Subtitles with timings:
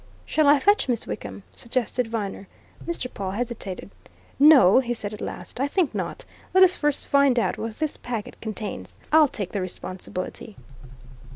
[0.25, 2.47] "Shall I fetch Miss Wickham?" suggested Viner.
[2.87, 3.05] Mr.
[3.13, 3.91] Pawle hesitated.
[4.39, 5.59] "No!" he said at last.
[5.59, 6.25] "I think not.
[6.55, 8.97] Let us first find out what this packet contains.
[9.11, 10.57] I'll take the responsibility."